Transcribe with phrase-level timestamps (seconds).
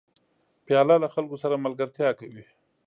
[0.65, 2.43] پیاله له خلکو سره ملګرتیا کوي.